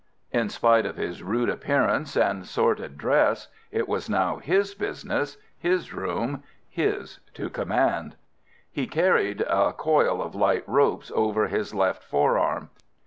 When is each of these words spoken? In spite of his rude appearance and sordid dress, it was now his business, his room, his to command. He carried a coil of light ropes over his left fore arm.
In 0.31 0.49
spite 0.49 0.87
of 0.87 0.95
his 0.97 1.21
rude 1.21 1.47
appearance 1.47 2.17
and 2.17 2.43
sordid 2.47 2.97
dress, 2.97 3.49
it 3.69 3.87
was 3.87 4.09
now 4.09 4.37
his 4.37 4.73
business, 4.73 5.37
his 5.59 5.93
room, 5.93 6.41
his 6.67 7.19
to 7.35 7.51
command. 7.51 8.15
He 8.71 8.87
carried 8.87 9.41
a 9.41 9.73
coil 9.73 10.19
of 10.19 10.33
light 10.33 10.63
ropes 10.65 11.11
over 11.13 11.49
his 11.49 11.75
left 11.75 12.03
fore 12.03 12.39
arm. 12.39 12.71